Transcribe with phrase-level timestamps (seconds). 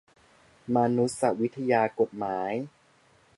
[0.75, 2.51] มานุษยวิทยากฎหมาย